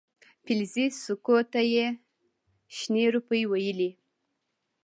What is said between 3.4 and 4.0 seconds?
ویلې.